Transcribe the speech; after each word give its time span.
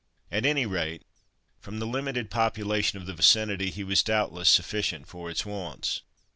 At 0.31 0.47
any 0.47 0.65
rate, 0.65 1.03
from 1.59 1.77
the 1.77 1.85
limited 1.85 2.31
population 2.31 2.97
of 2.97 3.05
the 3.05 3.13
vicinity, 3.13 3.69
he 3.69 3.83
was 3.83 4.01
doubtless 4.01 4.49
sufficient 4.49 5.07
for 5.07 5.29
its 5.29 5.45
wants. 5.45 6.01